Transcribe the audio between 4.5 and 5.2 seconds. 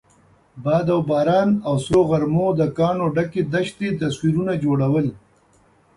جوړول.